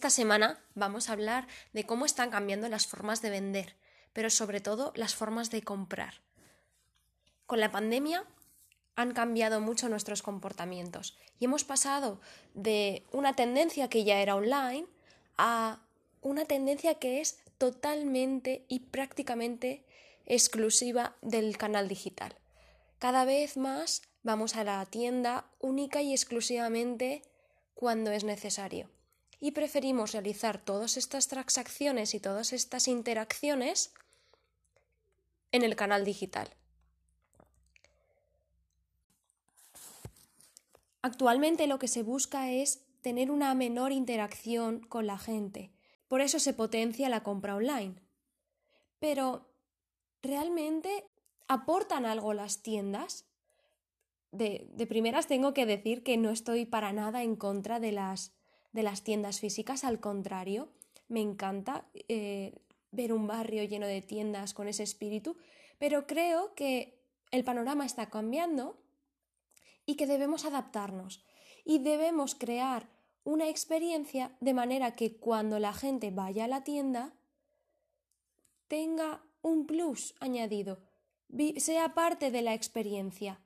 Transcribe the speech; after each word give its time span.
Esta 0.00 0.08
semana 0.08 0.58
vamos 0.74 1.10
a 1.10 1.12
hablar 1.12 1.46
de 1.74 1.84
cómo 1.84 2.06
están 2.06 2.30
cambiando 2.30 2.70
las 2.70 2.86
formas 2.86 3.20
de 3.20 3.28
vender, 3.28 3.76
pero 4.14 4.30
sobre 4.30 4.62
todo 4.62 4.94
las 4.96 5.14
formas 5.14 5.50
de 5.50 5.60
comprar. 5.60 6.22
Con 7.44 7.60
la 7.60 7.70
pandemia 7.70 8.24
han 8.96 9.12
cambiado 9.12 9.60
mucho 9.60 9.90
nuestros 9.90 10.22
comportamientos 10.22 11.18
y 11.38 11.44
hemos 11.44 11.64
pasado 11.64 12.18
de 12.54 13.04
una 13.12 13.36
tendencia 13.36 13.90
que 13.90 14.04
ya 14.04 14.22
era 14.22 14.36
online 14.36 14.86
a 15.36 15.80
una 16.22 16.46
tendencia 16.46 16.94
que 16.94 17.20
es 17.20 17.38
totalmente 17.58 18.64
y 18.68 18.80
prácticamente 18.80 19.84
exclusiva 20.24 21.14
del 21.20 21.58
canal 21.58 21.88
digital. 21.88 22.34
Cada 22.98 23.26
vez 23.26 23.58
más 23.58 24.00
vamos 24.22 24.56
a 24.56 24.64
la 24.64 24.82
tienda 24.86 25.44
única 25.58 26.00
y 26.00 26.12
exclusivamente 26.12 27.20
cuando 27.74 28.12
es 28.12 28.24
necesario 28.24 28.88
y 29.40 29.52
preferimos 29.52 30.12
realizar 30.12 30.62
todas 30.62 30.96
estas 30.96 31.26
transacciones 31.28 32.14
y 32.14 32.20
todas 32.20 32.52
estas 32.52 32.86
interacciones 32.88 33.92
en 35.50 35.62
el 35.64 35.74
canal 35.76 36.04
digital. 36.04 36.50
Actualmente 41.02 41.66
lo 41.66 41.78
que 41.78 41.88
se 41.88 42.02
busca 42.02 42.50
es 42.50 42.84
tener 43.00 43.30
una 43.30 43.54
menor 43.54 43.92
interacción 43.92 44.80
con 44.80 45.06
la 45.06 45.18
gente. 45.18 45.72
Por 46.08 46.20
eso 46.20 46.38
se 46.38 46.52
potencia 46.52 47.08
la 47.08 47.22
compra 47.22 47.56
online. 47.56 47.94
Pero, 48.98 49.48
¿realmente 50.22 51.06
aportan 51.48 52.04
algo 52.04 52.34
las 52.34 52.62
tiendas? 52.62 53.24
De, 54.30 54.68
de, 54.74 54.86
primeras 54.86 55.26
tengo 55.26 55.54
que 55.54 55.66
decir 55.66 56.02
que 56.02 56.16
no 56.18 56.30
estoy 56.30 56.66
para 56.66 56.92
nada 56.92 57.22
en 57.22 57.34
contra 57.34 57.80
de 57.80 57.92
las 57.92 58.32
de 58.72 58.82
las 58.82 59.02
tiendas 59.02 59.40
físicas, 59.40 59.84
al 59.84 60.00
contrario, 60.00 60.68
me 61.08 61.20
encanta 61.20 61.88
eh, 62.08 62.54
ver 62.92 63.12
un 63.12 63.26
barrio 63.26 63.64
lleno 63.64 63.86
de 63.86 64.02
tiendas 64.02 64.54
con 64.54 64.68
ese 64.68 64.82
espíritu, 64.82 65.36
pero 65.78 66.06
creo 66.06 66.54
que 66.54 67.00
el 67.30 67.44
panorama 67.44 67.86
está 67.86 68.10
cambiando 68.10 68.78
y 69.86 69.96
que 69.96 70.06
debemos 70.06 70.44
adaptarnos 70.44 71.24
y 71.64 71.78
debemos 71.78 72.34
crear 72.34 72.88
una 73.24 73.48
experiencia 73.48 74.36
de 74.40 74.54
manera 74.54 74.94
que 74.94 75.16
cuando 75.16 75.58
la 75.58 75.72
gente 75.72 76.10
vaya 76.10 76.44
a 76.44 76.48
la 76.48 76.64
tienda 76.64 77.14
tenga 78.68 79.22
un 79.42 79.66
plus 79.66 80.14
añadido, 80.20 80.78
sea 81.56 81.94
parte 81.94 82.30
de 82.30 82.42
la 82.42 82.54
experiencia. 82.54 83.40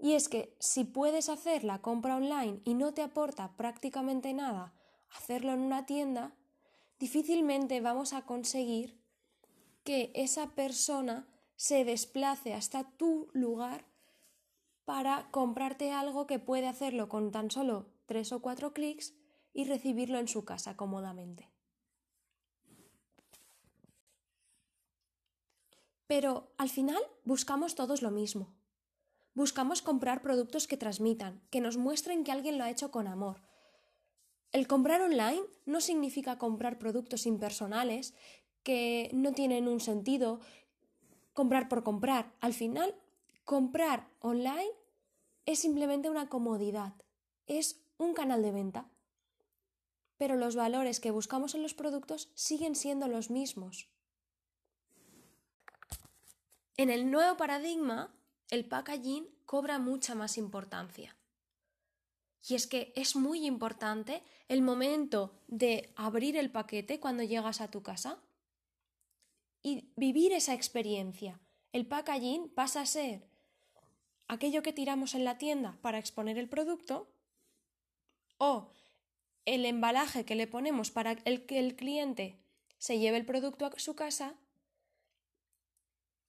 Y 0.00 0.14
es 0.14 0.28
que 0.28 0.54
si 0.60 0.84
puedes 0.84 1.28
hacer 1.28 1.64
la 1.64 1.82
compra 1.82 2.16
online 2.16 2.60
y 2.64 2.74
no 2.74 2.94
te 2.94 3.02
aporta 3.02 3.56
prácticamente 3.56 4.32
nada 4.32 4.74
hacerlo 5.10 5.52
en 5.52 5.60
una 5.60 5.86
tienda, 5.86 6.34
difícilmente 6.98 7.80
vamos 7.80 8.12
a 8.12 8.22
conseguir 8.22 9.00
que 9.82 10.12
esa 10.14 10.50
persona 10.54 11.26
se 11.56 11.84
desplace 11.84 12.54
hasta 12.54 12.84
tu 12.84 13.28
lugar 13.32 13.86
para 14.84 15.30
comprarte 15.30 15.92
algo 15.92 16.26
que 16.26 16.38
puede 16.38 16.68
hacerlo 16.68 17.08
con 17.08 17.32
tan 17.32 17.50
solo 17.50 17.86
tres 18.06 18.32
o 18.32 18.40
cuatro 18.40 18.72
clics 18.72 19.14
y 19.52 19.64
recibirlo 19.64 20.18
en 20.18 20.28
su 20.28 20.44
casa 20.44 20.76
cómodamente. 20.76 21.50
Pero 26.06 26.52
al 26.56 26.70
final 26.70 27.02
buscamos 27.24 27.74
todos 27.74 28.00
lo 28.00 28.10
mismo. 28.10 28.57
Buscamos 29.38 29.82
comprar 29.82 30.20
productos 30.20 30.66
que 30.66 30.76
transmitan, 30.76 31.40
que 31.50 31.60
nos 31.60 31.76
muestren 31.76 32.24
que 32.24 32.32
alguien 32.32 32.58
lo 32.58 32.64
ha 32.64 32.70
hecho 32.70 32.90
con 32.90 33.06
amor. 33.06 33.40
El 34.50 34.66
comprar 34.66 35.00
online 35.00 35.42
no 35.64 35.80
significa 35.80 36.38
comprar 36.38 36.80
productos 36.80 37.24
impersonales 37.24 38.14
que 38.64 39.10
no 39.12 39.30
tienen 39.30 39.68
un 39.68 39.78
sentido, 39.78 40.40
comprar 41.34 41.68
por 41.68 41.84
comprar. 41.84 42.34
Al 42.40 42.52
final, 42.52 42.96
comprar 43.44 44.08
online 44.18 44.72
es 45.46 45.60
simplemente 45.60 46.10
una 46.10 46.28
comodidad, 46.28 46.94
es 47.46 47.80
un 47.96 48.14
canal 48.14 48.42
de 48.42 48.50
venta. 48.50 48.90
Pero 50.16 50.34
los 50.34 50.56
valores 50.56 50.98
que 50.98 51.12
buscamos 51.12 51.54
en 51.54 51.62
los 51.62 51.74
productos 51.74 52.28
siguen 52.34 52.74
siendo 52.74 53.06
los 53.06 53.30
mismos. 53.30 53.88
En 56.76 56.90
el 56.90 57.12
nuevo 57.12 57.36
paradigma, 57.36 58.17
el 58.50 58.64
packaging 58.64 59.28
cobra 59.44 59.78
mucha 59.78 60.14
más 60.14 60.38
importancia. 60.38 61.16
Y 62.46 62.54
es 62.54 62.66
que 62.66 62.92
es 62.96 63.16
muy 63.16 63.46
importante 63.46 64.22
el 64.48 64.62
momento 64.62 65.38
de 65.48 65.92
abrir 65.96 66.36
el 66.36 66.50
paquete 66.50 67.00
cuando 67.00 67.22
llegas 67.22 67.60
a 67.60 67.70
tu 67.70 67.82
casa 67.82 68.22
y 69.62 69.92
vivir 69.96 70.32
esa 70.32 70.54
experiencia. 70.54 71.40
El 71.72 71.86
packaging 71.86 72.48
pasa 72.48 72.80
a 72.80 72.86
ser 72.86 73.28
aquello 74.28 74.62
que 74.62 74.72
tiramos 74.72 75.14
en 75.14 75.24
la 75.24 75.36
tienda 75.36 75.78
para 75.82 75.98
exponer 75.98 76.38
el 76.38 76.48
producto 76.48 77.12
o 78.38 78.70
el 79.44 79.66
embalaje 79.66 80.24
que 80.24 80.34
le 80.34 80.46
ponemos 80.46 80.90
para 80.90 81.12
el 81.24 81.46
que 81.46 81.58
el 81.58 81.76
cliente 81.76 82.38
se 82.78 82.98
lleve 82.98 83.16
el 83.16 83.26
producto 83.26 83.66
a 83.66 83.78
su 83.78 83.94
casa 83.94 84.34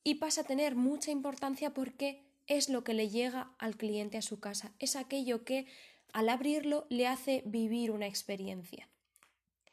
y 0.03 0.15
pasa 0.15 0.41
a 0.41 0.45
tener 0.45 0.75
mucha 0.75 1.11
importancia 1.11 1.73
porque 1.73 2.23
es 2.47 2.69
lo 2.69 2.83
que 2.83 2.93
le 2.93 3.09
llega 3.09 3.51
al 3.59 3.77
cliente 3.77 4.17
a 4.17 4.21
su 4.21 4.39
casa, 4.39 4.73
es 4.79 4.95
aquello 4.95 5.43
que 5.43 5.67
al 6.13 6.29
abrirlo 6.29 6.87
le 6.89 7.07
hace 7.07 7.43
vivir 7.45 7.91
una 7.91 8.07
experiencia. 8.07 8.89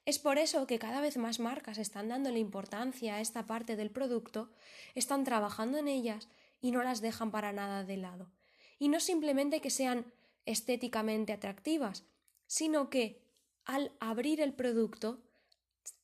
Es 0.04 0.18
por 0.20 0.38
eso 0.38 0.66
que 0.66 0.78
cada 0.78 1.00
vez 1.00 1.16
más 1.16 1.40
marcas 1.40 1.78
están 1.78 2.08
dándole 2.08 2.38
importancia 2.38 3.16
a 3.16 3.20
esta 3.20 3.46
parte 3.46 3.74
del 3.74 3.90
producto, 3.90 4.50
están 4.94 5.24
trabajando 5.24 5.78
en 5.78 5.88
ellas 5.88 6.28
y 6.60 6.70
no 6.70 6.82
las 6.82 7.00
dejan 7.00 7.32
para 7.32 7.52
nada 7.52 7.82
de 7.82 7.96
lado. 7.96 8.30
Y 8.78 8.88
no 8.88 9.00
simplemente 9.00 9.60
que 9.60 9.70
sean 9.70 10.12
estéticamente 10.44 11.32
atractivas, 11.32 12.04
sino 12.46 12.88
que 12.88 13.20
al 13.64 13.90
abrir 13.98 14.40
el 14.40 14.52
producto 14.52 15.22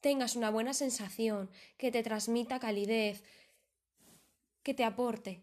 tengas 0.01 0.35
una 0.35 0.51
buena 0.51 0.75
sensación, 0.75 1.49
que 1.77 1.93
te 1.93 2.03
transmita 2.03 2.59
calidez, 2.59 3.23
que 4.63 4.75
te 4.75 4.85
aporte. 4.85 5.43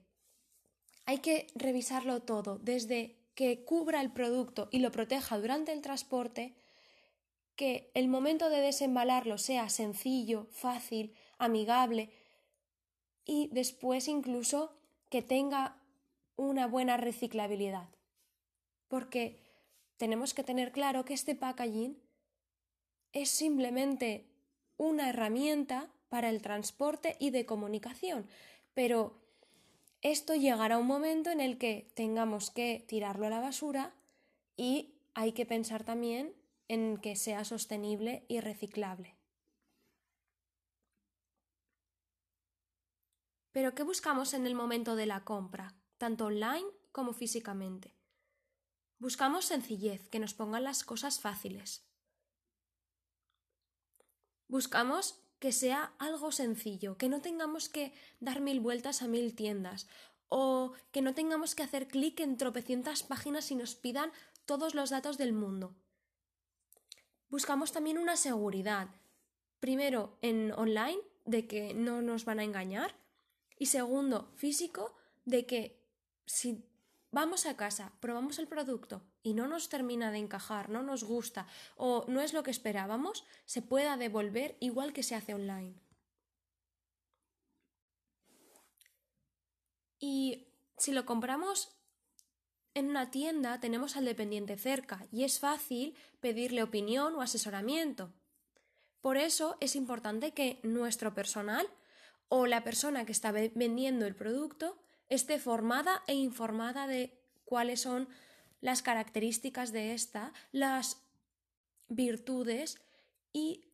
Hay 1.05 1.19
que 1.19 1.47
revisarlo 1.55 2.21
todo, 2.21 2.59
desde 2.59 3.19
que 3.35 3.63
cubra 3.63 4.01
el 4.01 4.11
producto 4.11 4.69
y 4.71 4.79
lo 4.79 4.91
proteja 4.91 5.39
durante 5.39 5.71
el 5.71 5.81
transporte, 5.81 6.55
que 7.55 7.91
el 7.93 8.07
momento 8.07 8.49
de 8.49 8.59
desembalarlo 8.59 9.37
sea 9.37 9.69
sencillo, 9.69 10.47
fácil, 10.51 11.13
amigable 11.37 12.11
y 13.25 13.49
después 13.51 14.07
incluso 14.07 14.77
que 15.09 15.21
tenga 15.21 15.81
una 16.35 16.67
buena 16.67 16.97
reciclabilidad. 16.97 17.89
Porque 18.87 19.41
tenemos 19.97 20.33
que 20.33 20.43
tener 20.43 20.71
claro 20.71 21.03
que 21.05 21.13
este 21.13 21.35
packaging 21.35 22.01
es 23.11 23.29
simplemente 23.29 24.29
una 24.77 25.09
herramienta 25.09 25.91
para 26.09 26.29
el 26.29 26.41
transporte 26.41 27.17
y 27.19 27.31
de 27.31 27.45
comunicación, 27.45 28.27
pero 28.73 29.19
esto 30.01 30.35
llegará 30.35 30.77
un 30.77 30.87
momento 30.87 31.29
en 31.29 31.41
el 31.41 31.57
que 31.57 31.91
tengamos 31.95 32.51
que 32.51 32.85
tirarlo 32.87 33.27
a 33.27 33.29
la 33.29 33.39
basura 33.39 33.93
y 34.55 34.95
hay 35.13 35.33
que 35.33 35.45
pensar 35.45 35.83
también 35.83 36.35
en 36.67 36.97
que 36.97 37.15
sea 37.15 37.43
sostenible 37.43 38.25
y 38.27 38.39
reciclable. 38.39 39.17
Pero 43.51 43.73
¿qué 43.73 43.83
buscamos 43.83 44.33
en 44.33 44.45
el 44.45 44.55
momento 44.55 44.95
de 44.95 45.07
la 45.07 45.25
compra, 45.25 45.75
tanto 45.97 46.27
online 46.27 46.67
como 46.91 47.13
físicamente? 47.13 47.95
Buscamos 48.99 49.45
sencillez, 49.45 50.07
que 50.09 50.19
nos 50.19 50.33
pongan 50.33 50.63
las 50.63 50.83
cosas 50.83 51.19
fáciles. 51.19 51.89
Buscamos 54.47 55.21
que 55.39 55.51
sea 55.51 55.93
algo 55.99 56.31
sencillo, 56.31 56.97
que 56.97 57.09
no 57.09 57.21
tengamos 57.21 57.69
que 57.69 57.93
dar 58.19 58.41
mil 58.41 58.59
vueltas 58.59 59.01
a 59.01 59.07
mil 59.07 59.35
tiendas 59.35 59.87
o 60.27 60.73
que 60.91 61.01
no 61.01 61.13
tengamos 61.13 61.55
que 61.55 61.63
hacer 61.63 61.87
clic 61.87 62.19
en 62.19 62.37
tropecientas 62.37 63.03
páginas 63.03 63.49
y 63.51 63.55
nos 63.55 63.75
pidan 63.75 64.11
todos 64.45 64.75
los 64.75 64.89
datos 64.89 65.17
del 65.17 65.33
mundo. 65.33 65.75
Buscamos 67.29 67.71
también 67.71 67.97
una 67.97 68.17
seguridad, 68.17 68.89
primero, 69.59 70.17
en 70.21 70.51
online, 70.53 70.99
de 71.25 71.47
que 71.47 71.73
no 71.73 72.01
nos 72.01 72.25
van 72.25 72.39
a 72.39 72.43
engañar. 72.43 72.95
Y 73.57 73.67
segundo, 73.67 74.31
físico, 74.35 74.95
de 75.25 75.45
que 75.45 75.83
si 76.25 76.63
vamos 77.11 77.45
a 77.45 77.55
casa, 77.55 77.93
probamos 77.99 78.39
el 78.39 78.47
producto 78.47 79.03
y 79.23 79.33
no 79.33 79.47
nos 79.47 79.69
termina 79.69 80.11
de 80.11 80.19
encajar, 80.19 80.69
no 80.69 80.83
nos 80.83 81.03
gusta 81.03 81.47
o 81.75 82.05
no 82.07 82.21
es 82.21 82.33
lo 82.33 82.43
que 82.43 82.51
esperábamos, 82.51 83.25
se 83.45 83.61
pueda 83.61 83.97
devolver 83.97 84.57
igual 84.59 84.93
que 84.93 85.03
se 85.03 85.15
hace 85.15 85.33
online. 85.33 85.75
Y 89.99 90.47
si 90.77 90.93
lo 90.93 91.05
compramos 91.05 91.75
en 92.73 92.89
una 92.89 93.11
tienda, 93.11 93.59
tenemos 93.59 93.97
al 93.97 94.05
dependiente 94.05 94.57
cerca 94.57 95.05
y 95.11 95.23
es 95.23 95.39
fácil 95.39 95.95
pedirle 96.21 96.63
opinión 96.63 97.15
o 97.15 97.21
asesoramiento. 97.21 98.13
Por 99.01 99.17
eso 99.17 99.57
es 99.59 99.75
importante 99.75 100.33
que 100.33 100.59
nuestro 100.63 101.13
personal 101.13 101.67
o 102.29 102.45
la 102.45 102.63
persona 102.63 103.05
que 103.05 103.11
está 103.11 103.31
vendiendo 103.31 104.05
el 104.05 104.15
producto 104.15 104.77
esté 105.09 105.39
formada 105.39 106.03
e 106.07 106.13
informada 106.13 106.87
de 106.87 107.19
cuáles 107.43 107.81
son 107.81 108.07
las 108.61 108.81
características 108.81 109.71
de 109.71 109.93
esta, 109.93 110.33
las 110.51 111.01
virtudes 111.87 112.79
y 113.33 113.65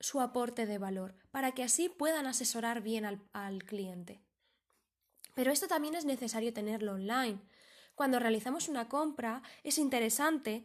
su 0.00 0.20
aporte 0.20 0.66
de 0.66 0.78
valor, 0.78 1.14
para 1.30 1.52
que 1.52 1.62
así 1.62 1.88
puedan 1.88 2.26
asesorar 2.26 2.82
bien 2.82 3.04
al, 3.04 3.20
al 3.32 3.64
cliente. 3.64 4.20
Pero 5.34 5.50
esto 5.50 5.66
también 5.66 5.94
es 5.94 6.04
necesario 6.04 6.52
tenerlo 6.52 6.92
online. 6.92 7.40
Cuando 7.94 8.18
realizamos 8.18 8.68
una 8.68 8.88
compra 8.88 9.42
es 9.62 9.78
interesante 9.78 10.64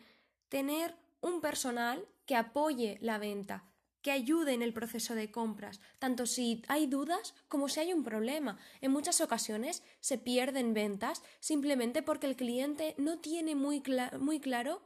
tener 0.50 0.95
un 1.22 1.42
personal 1.42 2.07
que 2.25 2.36
apoye 2.36 2.98
la 3.01 3.18
venta, 3.18 3.69
que 4.01 4.12
ayude 4.12 4.54
en 4.54 4.62
el 4.62 4.74
proceso 4.74 5.16
de 5.16 5.31
compras, 5.31 5.81
tanto 6.00 6.25
si 6.25 6.63
hay 6.68 6.88
dudas 6.88 7.34
como 7.48 7.68
si 7.68 7.81
hay 7.81 7.94
un 7.94 8.04
problema. 8.04 8.57
En 8.81 8.92
muchas 8.92 9.22
ocasiones 9.22 9.84
se 10.00 10.18
pierden 10.18 10.74
ventas 10.74 11.22
simplemente 11.40 12.01
porque 12.01 12.28
el 12.28 12.36
cliente 12.36 12.96
no 12.98 13.19
tiene 13.19 13.56
muy, 13.56 13.84
muy 14.19 14.40
claro 14.40 14.81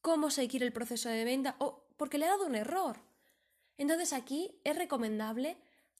cómo 0.00 0.30
seguir 0.30 0.62
el 0.62 0.72
proceso 0.72 1.08
de 1.08 1.24
venta 1.24 1.56
o 1.58 1.86
porque 1.96 2.18
le 2.18 2.26
ha 2.26 2.30
dado 2.30 2.46
un 2.46 2.56
error. 2.56 3.00
Entonces 3.78 4.12
aquí 4.12 4.60
es 4.64 4.76
recomendable 4.76 5.56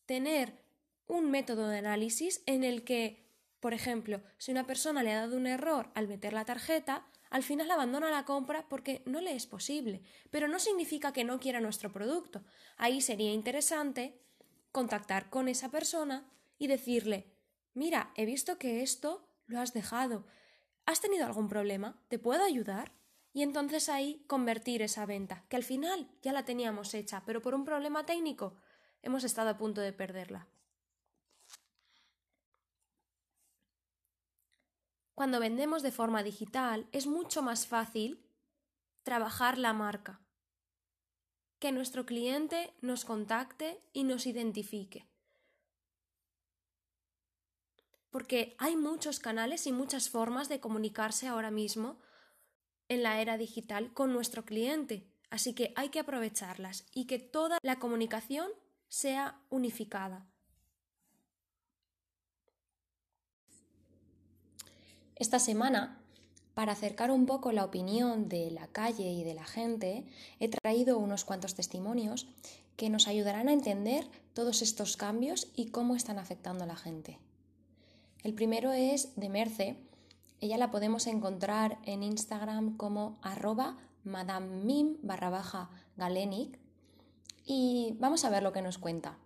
tener 0.07 0.65
un 1.07 1.31
método 1.31 1.69
de 1.69 1.79
análisis 1.79 2.43
en 2.47 2.65
el 2.65 2.85
que, 2.85 3.25
por 3.61 3.75
ejemplo, 3.75 4.23
si 4.39 4.53
una 4.53 4.67
persona 4.67 5.03
le 5.03 5.13
ha 5.13 5.21
dado 5.21 5.37
un 5.37 5.47
error 5.47 5.91
al 5.95 6.09
meter 6.09 6.33
la 6.33 6.45
tarjeta, 6.45 7.07
al 7.35 7.43
final 7.43 7.69
abandona 7.69 8.13
la 8.13 8.25
compra 8.25 8.69
porque 8.69 9.03
no 9.07 9.21
le 9.21 9.35
es 9.35 9.49
posible, 9.49 10.03
pero 10.31 10.47
no 10.47 10.61
significa 10.61 11.13
que 11.13 11.25
no 11.25 11.41
quiera 11.41 11.61
nuestro 11.61 11.91
producto. 11.91 12.45
Ahí 12.77 13.01
sería 13.01 13.33
interesante 13.33 14.23
contactar 14.71 15.31
con 15.31 15.49
esa 15.49 15.69
persona 15.69 16.31
y 16.59 16.69
decirle, 16.69 17.35
mira, 17.73 18.13
he 18.15 18.25
visto 18.25 18.57
que 18.57 18.85
esto 18.85 19.29
lo 19.47 19.59
has 19.59 19.73
dejado. 19.73 20.25
¿Has 20.87 21.01
tenido 21.01 21.27
algún 21.27 21.49
problema? 21.49 22.01
¿Te 22.07 22.21
puedo 22.21 22.45
ayudar? 22.45 22.93
Y 23.33 23.43
entonces 23.43 23.89
ahí 23.89 24.23
convertir 24.29 24.81
esa 24.81 25.05
venta, 25.05 25.45
que 25.49 25.57
al 25.57 25.65
final 25.65 26.09
ya 26.23 26.33
la 26.33 26.45
teníamos 26.45 26.95
hecha, 26.95 27.25
pero 27.27 27.43
por 27.43 27.57
un 27.57 27.65
problema 27.65 28.07
técnico 28.07 28.55
hemos 29.03 29.25
estado 29.25 29.49
a 29.51 29.59
punto 29.59 29.81
de 29.81 29.93
perderla. 29.93 30.47
Cuando 35.15 35.39
vendemos 35.39 35.83
de 35.83 35.93
forma 35.93 36.23
digital 36.23 36.89
es 36.91 37.07
mucho 37.07 37.41
más 37.43 37.67
fácil 37.67 38.25
trabajar 39.05 39.59
la 39.59 39.73
marca, 39.73 40.21
que 41.61 41.71
nuestro 41.71 42.05
cliente 42.05 42.75
nos 42.81 43.05
contacte 43.05 43.81
y 43.93 44.05
nos 44.05 44.27
identifique. 44.27 45.07
Porque 48.11 48.57
hay 48.59 48.77
muchos 48.77 49.21
canales 49.21 49.67
y 49.67 49.73
muchas 49.73 50.09
formas 50.09 50.49
de 50.49 50.61
comunicarse 50.61 51.29
ahora 51.29 51.51
mismo 51.51 52.01
en 52.89 53.03
la 53.03 53.21
era 53.21 53.39
digital 53.39 53.93
con 53.93 54.13
nuestro 54.13 54.45
cliente, 54.45 55.11
así 55.31 55.55
que 55.55 55.73
hay 55.77 55.91
que 55.91 56.01
aprovecharlas 56.01 56.87
y 56.93 57.07
que 57.07 57.19
toda 57.19 57.59
la 57.63 57.79
comunicación 57.79 58.51
sea 58.89 59.41
unificada. 59.49 60.34
Esta 65.25 65.39
semana, 65.39 65.97
para 66.53 66.73
acercar 66.73 67.11
un 67.11 67.25
poco 67.25 67.51
la 67.51 67.65
opinión 67.65 68.29
de 68.29 68.51
la 68.51 68.67
calle 68.67 69.11
y 69.11 69.25
de 69.25 69.33
la 69.33 69.47
gente, 69.47 70.05
he 70.39 70.51
traído 70.51 70.99
unos 70.99 71.25
cuantos 71.25 71.55
testimonios 71.55 72.29
que 72.77 72.91
nos 72.91 73.09
ayudarán 73.09 73.49
a 73.49 73.55
entender 73.55 74.07
todos 74.35 74.61
estos 74.61 74.99
cambios 74.99 75.49
y 75.57 75.71
cómo 75.71 75.97
están 75.97 76.19
afectando 76.19 76.65
a 76.65 76.67
la 76.67 76.77
gente. 76.77 77.19
El 78.23 78.35
primero 78.35 78.75
es 78.75 79.17
de 79.17 79.31
Merce. 79.31 79.79
Ella 80.43 80.59
la 80.59 80.71
podemos 80.71 81.07
encontrar 81.07 81.79
en 81.87 82.03
Instagram 82.03 82.77
como 82.77 83.17
arroba 83.23 83.79
y 87.47 87.97
vamos 87.99 88.27
a 88.27 88.29
ver 88.29 88.43
lo 88.43 88.53
que 88.53 88.61
nos 88.61 88.77
cuenta. 88.77 89.17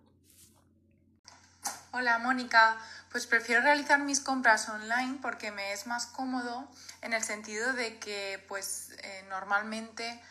Hola 1.91 2.19
Mónica, 2.19 2.77
pues 3.09 3.25
prefiero 3.25 3.63
realizar 3.63 3.97
mis 3.97 4.19
compras 4.19 4.69
online 4.69 5.17
porque 5.23 5.49
me 5.49 5.73
es 5.73 5.87
más 5.87 6.05
cómodo 6.05 6.67
en 7.01 7.13
el 7.13 7.23
sentido 7.23 7.73
de 7.73 7.97
que 7.97 8.45
pues 8.47 8.91
eh, 8.99 9.25
normalmente 9.27 10.21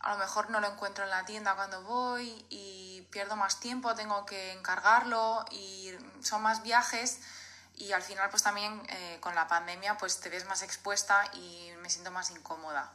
a 0.00 0.12
lo 0.12 0.18
mejor 0.18 0.50
no 0.50 0.60
lo 0.60 0.70
encuentro 0.70 1.04
en 1.04 1.10
la 1.10 1.24
tienda 1.24 1.54
cuando 1.54 1.82
voy 1.84 2.44
y 2.50 3.08
pierdo 3.10 3.34
más 3.34 3.60
tiempo, 3.60 3.94
tengo 3.94 4.26
que 4.26 4.52
encargarlo 4.52 5.42
y 5.50 5.94
son 6.20 6.42
más 6.42 6.62
viajes 6.62 7.20
y 7.76 7.92
al 7.92 8.02
final 8.02 8.28
pues 8.28 8.42
también 8.42 8.82
eh, 8.90 9.16
con 9.22 9.34
la 9.34 9.48
pandemia 9.48 9.96
pues 9.96 10.20
te 10.20 10.28
ves 10.28 10.44
más 10.44 10.60
expuesta 10.60 11.24
y 11.32 11.70
me 11.80 11.88
siento 11.88 12.10
más 12.10 12.30
incómoda. 12.30 12.92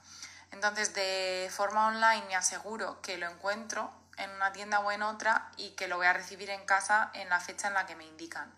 Entonces 0.51 0.93
de 0.93 1.49
forma 1.51 1.87
online 1.87 2.27
me 2.27 2.35
aseguro 2.35 3.01
que 3.01 3.17
lo 3.17 3.27
encuentro 3.27 3.91
en 4.23 4.31
una 4.31 4.51
tienda 4.51 4.79
o 4.79 4.91
en 4.91 5.01
otra 5.01 5.49
y 5.57 5.71
que 5.71 5.87
lo 5.87 5.97
voy 5.97 6.07
a 6.07 6.13
recibir 6.13 6.49
en 6.49 6.65
casa 6.65 7.11
en 7.13 7.29
la 7.29 7.39
fecha 7.39 7.67
en 7.67 7.73
la 7.73 7.85
que 7.85 7.95
me 7.95 8.05
indican. 8.05 8.51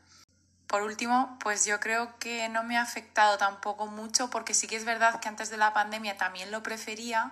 Por 0.67 0.81
último, 0.81 1.37
pues 1.39 1.65
yo 1.65 1.79
creo 1.79 2.17
que 2.17 2.49
no 2.49 2.63
me 2.63 2.77
ha 2.77 2.81
afectado 2.81 3.37
tampoco 3.37 3.85
mucho 3.85 4.29
porque 4.31 4.55
sí 4.55 4.65
que 4.65 4.75
es 4.75 4.85
verdad 4.85 5.19
que 5.19 5.29
antes 5.29 5.51
de 5.51 5.57
la 5.57 5.71
pandemia 5.71 6.17
también 6.17 6.49
lo 6.49 6.63
prefería, 6.63 7.31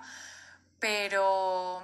pero 0.79 1.81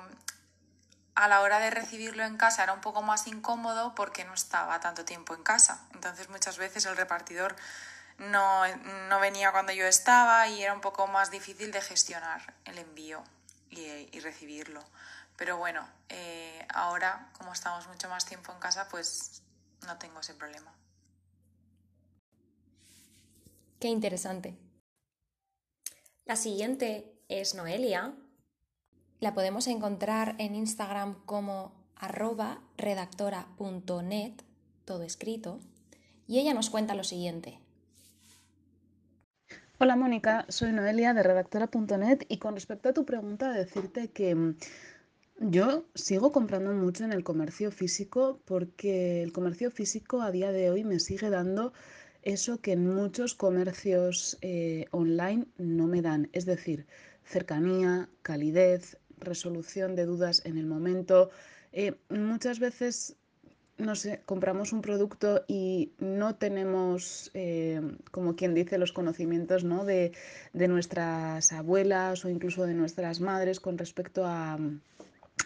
a 1.16 1.28
la 1.28 1.42
hora 1.42 1.58
de 1.58 1.72
recibirlo 1.72 2.24
en 2.24 2.38
casa 2.38 2.62
era 2.62 2.74
un 2.74 2.82
poco 2.82 3.02
más 3.02 3.26
incómodo 3.26 3.96
porque 3.96 4.24
no 4.24 4.36
estaba 4.36 4.80
tanto 4.80 5.04
tiempo 5.04 5.34
en 5.34 5.42
casa. 5.42 5.84
Entonces 5.96 6.30
muchas 6.30 6.60
veces 6.60 6.86
el 6.86 6.96
repartidor 6.96 7.56
no, 8.20 8.62
venía 9.20 9.52
cuando 9.52 9.72
yo 9.72 9.88
estaba 9.88 10.48
y 10.48 10.62
era 10.62 10.74
un 10.74 10.82
poco 10.82 11.08
más 11.08 11.32
difícil 11.32 11.72
de 11.72 11.82
gestionar 11.82 12.54
el 12.66 12.78
envío 12.78 13.24
y 13.72 14.20
recibirlo. 14.20 14.84
Pero 15.38 15.58
bueno, 15.58 15.88
eh, 16.10 16.66
ahora 16.74 17.32
como 17.38 17.54
estamos 17.54 17.88
mucho 17.88 18.10
más 18.10 18.26
tiempo 18.26 18.52
en 18.52 18.60
casa, 18.60 18.88
pues 18.90 19.44
no 19.86 19.98
tengo 19.98 20.20
ese 20.20 20.34
problema. 20.34 20.74
Qué 23.80 23.88
interesante. 23.90 24.58
La 26.26 26.36
siguiente 26.36 27.14
es 27.30 27.54
Noelia. 27.54 28.16
La 29.20 29.34
podemos 29.34 29.68
encontrar 29.68 30.36
en 30.40 30.56
Instagram 30.56 31.24
como 31.26 31.88
arroba 31.96 32.62
redactora.net, 32.78 34.34
todo 34.86 35.04
escrito, 35.04 35.60
y 36.28 36.40
ella 36.40 36.54
nos 36.54 36.70
cuenta 36.70 36.96
lo 36.96 37.04
siguiente. 37.04 37.60
Hola 39.80 39.96
Mónica, 39.96 40.46
soy 40.50 40.72
Noelia 40.72 41.14
de 41.14 41.22
redactora.net 41.22 42.24
y 42.28 42.40
con 42.40 42.56
respecto 42.56 42.90
a 42.90 42.94
tu 42.94 43.06
pregunta 43.06 43.52
decirte 43.52 44.10
que 44.10 44.56
yo 45.40 45.86
sigo 45.94 46.32
comprando 46.32 46.74
mucho 46.74 47.04
en 47.04 47.14
el 47.14 47.24
comercio 47.24 47.72
físico 47.72 48.40
porque 48.46 49.22
el 49.22 49.32
comercio 49.32 49.70
físico 49.70 50.22
a 50.22 50.32
día 50.32 50.52
de 50.52 50.72
hoy 50.72 50.84
me 50.84 51.00
sigue 51.00 51.30
dando 51.30 51.74
eso 52.24 52.60
que 52.60 52.74
en 52.74 52.94
muchos 52.94 53.36
comercios 53.36 54.38
eh, 54.42 54.86
online 54.92 55.46
no 55.58 55.88
me 55.88 56.02
dan, 56.02 56.30
es 56.34 56.46
decir, 56.46 56.86
cercanía, 57.24 58.10
calidez, 58.22 58.98
resolución 59.20 59.96
de 59.96 60.06
dudas 60.06 60.42
en 60.46 60.58
el 60.58 60.66
momento. 60.66 61.30
Eh, 61.72 61.94
muchas 62.10 62.60
veces, 62.60 63.16
no 63.78 63.96
sé, 63.96 64.22
compramos 64.26 64.74
un 64.74 64.82
producto 64.82 65.46
y 65.48 65.92
no 66.00 66.36
tenemos, 66.36 67.32
eh, 67.34 67.82
como 68.12 68.36
quien 68.36 68.54
dice, 68.54 68.78
los 68.78 68.92
conocimientos 68.92 69.64
¿no? 69.64 69.86
de, 69.86 70.12
de 70.54 70.68
nuestras 70.68 71.54
abuelas 71.54 72.26
o 72.26 72.30
incluso 72.30 72.66
de 72.66 72.74
nuestras 72.74 73.22
madres 73.22 73.60
con 73.60 73.78
respecto 73.78 74.26
a 74.26 74.58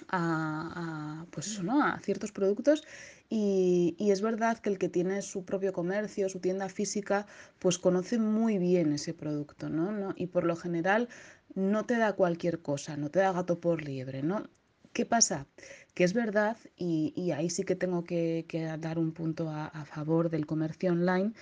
a, 0.10 1.25
pues 1.31 1.48
eso, 1.48 1.63
¿no? 1.63 1.83
a 1.83 2.00
ciertos 2.00 2.31
productos 2.31 2.83
y, 3.29 3.95
es 4.00 4.21
verdad 4.21 4.57
que 4.57 4.69
el 4.69 4.77
que 4.77 4.89
tiene 4.89 5.21
su 5.21 5.45
propio 5.45 5.71
comercio, 5.71 6.27
su 6.27 6.39
tienda 6.39 6.67
física, 6.67 7.27
pues 7.60 7.77
conoce 7.77 8.19
muy 8.19 8.57
bien 8.57 8.91
ese 8.91 9.13
producto, 9.13 9.69
¿no? 9.69 10.13
Y 10.17 10.27
por 10.27 10.43
lo 10.43 10.57
general 10.57 11.07
no 11.55 11.86
te 11.86 11.98
da 11.98 12.13
cualquier 12.13 12.62
cosa, 12.62 12.98
no 12.98 13.10
te 13.10 13.19
da 13.19 13.31
gato 13.31 13.60
por 13.62 13.83
liebre, 13.83 14.21
¿no? 14.21 14.50
¿Qué 14.91 15.05
pasa? 15.05 15.48
que 15.93 16.03
es 16.03 16.13
verdad, 16.13 16.57
y, 16.77 17.31
ahí 17.31 17.50
sí 17.50 17.63
que 17.63 17.75
tengo 17.75 18.03
que, 18.03 18.45
dar 18.79 18.98
un 18.98 19.12
punto 19.12 19.50
a, 19.50 19.86
favor 19.86 20.29
del 20.29 20.45
comercio 20.45 20.91
online, 20.91 21.33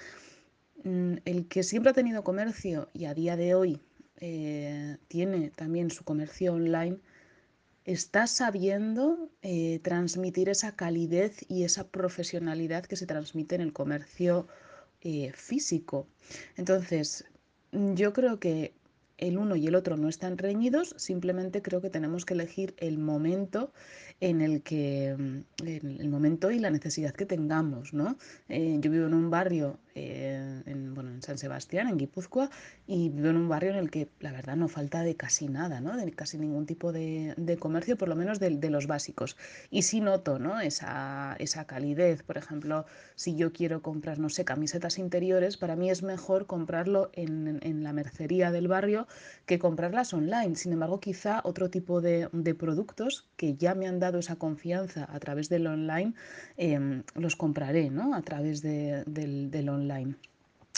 mm, 0.84 1.14
el 1.26 1.48
que 1.48 1.64
siempre 1.64 1.92
ha 1.92 1.94
tenido 1.94 2.24
comercio 2.24 2.90
y 2.94 3.06
a 3.06 3.14
día 3.14 3.36
de 3.38 3.56
hoy 3.56 3.82
eh, 4.18 4.98
tiene 5.08 5.52
también 5.52 5.92
su 5.92 6.04
comercio 6.04 6.54
online, 6.54 7.00
está 7.94 8.28
sabiendo 8.28 9.32
eh, 9.42 9.80
transmitir 9.80 10.48
esa 10.48 10.76
calidez 10.76 11.44
y 11.50 11.64
esa 11.64 11.88
profesionalidad 11.88 12.86
que 12.86 12.96
se 12.96 13.08
transmite 13.08 13.56
en 13.56 13.62
el 13.62 13.74
comercio 13.74 14.48
eh, 15.02 15.32
físico. 15.34 16.08
Entonces, 16.56 17.26
yo 17.72 18.14
creo 18.14 18.40
que 18.40 18.76
el 19.20 19.38
uno 19.38 19.56
y 19.56 19.68
el 19.68 19.76
otro 19.76 19.98
no 19.98 20.10
están 20.10 20.38
reñidos, 20.38 20.96
simplemente 20.98 21.62
creo 21.62 21.82
que 21.82 21.90
tenemos 21.90 22.26
que 22.26 22.34
elegir 22.34 22.74
el 22.78 22.98
momento 22.98 23.72
en 24.22 24.42
el 24.42 24.62
que 24.64 25.16
mm, 25.18 25.66
el 25.66 26.10
momento 26.10 26.52
y 26.52 26.60
la 26.60 26.70
necesidad 26.70 27.14
que 27.14 27.26
tengamos, 27.26 27.94
¿no? 27.94 28.18
Eh, 28.50 28.78
yo 28.80 28.92
vivo 28.92 29.08
en 29.08 29.14
un 29.14 29.30
barrio, 29.30 29.80
eh, 29.96 30.62
en, 30.66 30.94
bueno, 30.94 31.12
en 31.12 31.22
San 31.22 31.38
Sebastián, 31.38 31.88
en 31.88 31.98
Guipúzcoa, 31.98 32.50
y 32.86 33.10
vivo 33.10 33.30
en 33.30 33.38
un 33.38 33.50
barrio 33.50 33.72
en 33.72 33.78
el 33.78 33.90
que 33.90 34.10
la 34.20 34.32
verdad 34.32 34.56
no 34.56 34.68
falta 34.68 35.04
de 35.04 35.16
casi 35.16 35.48
nada, 35.48 35.80
¿no? 35.80 35.96
De 35.96 36.12
casi 36.12 36.38
ningún 36.38 36.66
tipo 36.66 36.92
de, 36.92 37.58
comercio, 37.60 37.98
por 37.98 38.10
lo 38.10 38.16
menos 38.16 38.40
de, 38.40 38.70
los 38.70 38.88
básicos. 38.88 39.38
Y 39.72 39.84
sí 39.84 40.02
noto, 40.02 40.38
¿no? 40.38 40.60
Esa, 40.60 41.36
esa 41.40 41.66
calidez, 41.66 42.24
por 42.24 42.38
ejemplo, 42.38 42.86
si 43.16 43.36
yo 43.36 43.52
quiero 43.52 43.82
comprar, 43.82 44.20
no 44.20 44.30
sé, 44.30 44.46
camisetas 44.46 45.00
interiores, 45.00 45.58
para 45.58 45.76
mí 45.76 45.90
es 45.90 46.04
mejor 46.04 46.46
comprarlo 46.46 47.10
en, 47.14 47.60
en 47.64 47.84
la 47.84 47.94
mercería 47.94 48.52
del 48.52 48.68
barrio 48.68 49.08
que 49.46 49.60
comprarlas 49.60 50.14
online. 50.14 50.56
Sin 50.56 50.74
embargo, 50.74 51.00
quizá 51.00 51.42
otro 51.44 51.70
tipo 51.70 52.02
de, 52.02 52.30
productos 52.58 53.28
que 53.36 53.56
ya 53.56 53.76
me 53.76 53.88
han 53.88 54.00
dado 54.00 54.20
esa 54.20 54.36
confianza 54.36 55.08
a 55.12 55.20
través 55.20 55.50
del 55.50 55.68
online, 55.68 56.14
em, 56.58 57.04
los 57.16 57.36
compraré 57.36 57.90
¿no? 57.90 58.14
a 58.14 58.22
través 58.22 58.62
del, 58.62 59.70
online. 59.70 60.16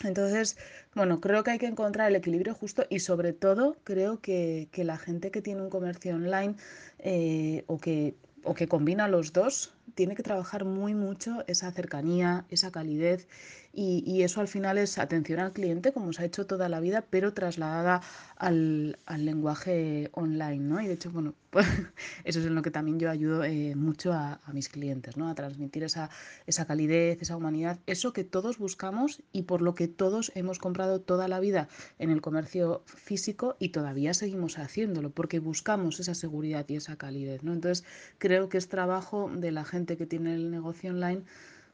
Entonces, 0.03 0.57
bueno, 0.95 1.19
creo 1.19 1.43
que 1.43 1.51
hay 1.51 1.59
que 1.59 1.67
encontrar 1.67 2.09
el 2.09 2.15
equilibrio 2.15 2.55
justo 2.55 2.85
y 2.89 2.99
sobre 2.99 3.33
todo 3.33 3.77
creo 3.83 4.19
que, 4.19 4.69
la 4.75 4.97
gente 4.97 5.31
que 5.31 5.41
tiene 5.41 5.61
un 5.61 5.69
comercio 5.69 6.15
online 6.15 6.55
eh, 6.99 7.63
o, 7.67 7.77
que, 7.77 8.15
o 8.43 8.53
que 8.53 8.67
combina 8.67 9.07
los 9.07 9.33
dos, 9.33 9.73
tiene 9.95 10.15
que 10.15 10.23
trabajar 10.23 10.65
muy 10.65 10.93
mucho 10.93 11.43
esa 11.47 11.71
cercanía, 11.71 12.45
esa 12.49 12.71
calidez 12.71 13.27
y, 13.73 14.23
eso 14.23 14.41
al 14.41 14.49
final 14.49 14.77
es 14.77 14.97
atención 14.97 15.39
al 15.39 15.53
cliente, 15.53 15.93
como 15.93 16.11
se 16.11 16.21
ha 16.21 16.25
hecho 16.25 16.45
toda 16.45 16.67
la 16.67 16.81
vida, 16.81 17.05
pero 17.09 17.33
trasladada 17.33 18.01
al, 18.35 18.97
lenguaje 19.07 20.09
online, 20.13 20.59
¿no? 20.59 20.81
Y 20.81 20.87
de 20.87 20.93
hecho, 20.93 21.09
bueno, 21.11 21.35
pues 21.49 21.65
eso 22.25 22.39
es 22.39 22.45
en 22.45 22.55
lo 22.55 22.63
que 22.63 22.71
también 22.71 22.99
yo 22.99 23.09
ayudo 23.09 23.45
eh, 23.45 23.75
mucho 23.75 24.11
a, 24.11 24.41
mis 24.51 24.67
clientes, 24.67 25.15
¿no? 25.15 25.29
A 25.29 25.35
transmitir 25.35 25.83
esa, 25.83 26.09
esa 26.47 26.65
calidez, 26.65 27.21
esa 27.21 27.37
humanidad, 27.37 27.79
eso 27.87 28.11
que 28.11 28.25
todos 28.25 28.57
buscamos 28.57 29.23
y 29.31 29.43
por 29.43 29.61
lo 29.61 29.73
que 29.73 29.87
todos 29.87 30.33
hemos 30.35 30.59
comprado 30.59 30.99
toda 30.99 31.29
la 31.29 31.39
vida 31.39 31.69
en 31.97 32.09
el 32.09 32.21
comercio 32.21 32.83
físico 32.85 33.55
y 33.57 33.69
todavía 33.69 34.13
seguimos 34.13 34.57
haciéndolo, 34.57 35.11
porque 35.11 35.39
buscamos 35.39 36.01
esa 36.01 36.13
seguridad 36.13 36.65
y 36.67 36.75
esa 36.75 36.97
calidez, 36.97 37.43
¿no? 37.43 37.53
Entonces, 37.53 37.85
creo 38.17 38.49
que 38.49 38.57
es 38.57 38.67
trabajo 38.67 39.31
de 39.33 39.51
la 39.51 39.63
gente 39.71 39.97
que 39.97 40.05
tiene 40.05 40.35
el 40.35 40.51
negocio 40.51 40.91
online 40.91 41.23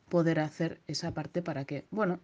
poder 0.10 0.40
hacer 0.40 0.80
esa 0.88 1.14
parte 1.14 1.42
para 1.42 1.66
que, 1.66 1.86
bueno, 1.92 2.20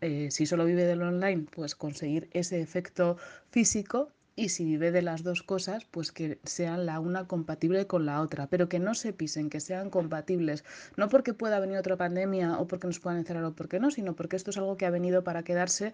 eh, 0.00 0.30
si 0.30 0.46
solo 0.46 0.64
vive 0.64 0.84
del 0.84 1.02
online, 1.02 1.46
pues 1.54 1.74
conseguir 1.74 2.28
ese 2.32 2.60
efecto 2.60 3.16
físico 3.50 4.12
y 4.38 4.50
si 4.50 4.64
vive 4.64 4.92
de 4.92 5.02
las 5.02 5.24
dos 5.24 5.42
cosas, 5.42 5.84
pues 5.90 6.12
que 6.12 6.38
sean 6.44 6.86
la 6.86 7.00
una 7.00 7.26
compatible 7.26 7.88
con 7.88 8.06
la 8.06 8.20
otra, 8.20 8.46
pero 8.46 8.68
que 8.68 8.78
no 8.78 8.94
se 8.94 9.12
pisen, 9.12 9.50
que 9.50 9.58
sean 9.58 9.90
compatibles, 9.90 10.64
no 10.96 11.08
porque 11.08 11.34
pueda 11.34 11.58
venir 11.58 11.76
otra 11.76 11.96
pandemia 11.96 12.56
o 12.60 12.68
porque 12.68 12.86
nos 12.86 13.00
puedan 13.00 13.18
encerrar 13.18 13.42
o 13.44 13.56
porque 13.56 13.80
no, 13.80 13.90
sino 13.90 14.14
porque 14.14 14.36
esto 14.36 14.50
es 14.50 14.56
algo 14.56 14.76
que 14.76 14.86
ha 14.86 14.90
venido 14.90 15.24
para 15.24 15.42
quedarse 15.42 15.92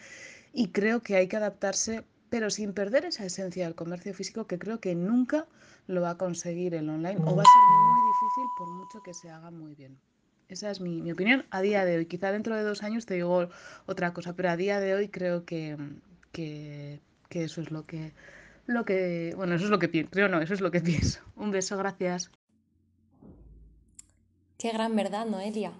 y 0.52 0.68
creo 0.68 1.00
que 1.00 1.16
hay 1.16 1.26
que 1.26 1.38
adaptarse, 1.38 2.04
pero 2.28 2.50
sin 2.50 2.74
perder 2.74 3.06
esa 3.06 3.24
esencia 3.24 3.64
del 3.64 3.74
comercio 3.74 4.12
físico 4.12 4.46
que 4.46 4.58
creo 4.58 4.78
que 4.78 4.94
nunca 4.94 5.46
lo 5.86 6.02
va 6.02 6.10
a 6.10 6.18
conseguir 6.18 6.74
el 6.74 6.90
online 6.90 7.20
o 7.24 7.34
va 7.34 7.42
a 7.42 7.46
ser 7.46 7.93
difícil 8.14 8.48
por 8.56 8.68
mucho 8.70 9.02
que 9.02 9.14
se 9.14 9.30
haga 9.30 9.50
muy 9.50 9.74
bien. 9.74 9.98
Esa 10.48 10.70
es 10.70 10.80
mi, 10.80 11.10
opinión 11.10 11.46
a 11.50 11.60
día 11.62 11.84
de 11.84 11.96
hoy. 11.96 12.06
Quizá 12.06 12.30
dentro 12.30 12.54
de 12.54 12.62
dos 12.62 12.82
años 12.82 13.06
te 13.06 13.14
digo 13.14 13.48
otra 13.86 14.12
cosa, 14.12 14.34
pero 14.34 14.50
a 14.50 14.56
día 14.56 14.78
de 14.78 14.94
hoy 14.94 15.08
creo 15.08 15.44
que, 15.44 15.76
eso 17.30 17.60
es 17.60 17.70
lo 17.70 17.86
que, 17.86 18.12
lo 18.66 18.84
que, 18.84 19.32
bueno, 19.36 19.54
eso 19.54 19.64
es 19.64 19.70
lo 19.70 19.78
que 19.78 19.88
pienso, 19.88 20.10
creo 20.10 20.28
no, 20.28 20.40
eso 20.40 20.54
es 20.54 20.60
lo 20.60 20.70
que 20.70 20.80
pienso. 20.92 21.20
Un 21.36 21.50
beso, 21.50 21.76
gracias. 21.76 22.30
Qué 24.58 24.70
gran 24.72 24.94
verdad, 24.94 25.26
Noelia. 25.26 25.72